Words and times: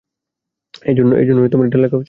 এজন্যই 0.85 1.19
এটা 1.67 1.77
লেখা 1.77 1.97
উচিত। 1.97 1.99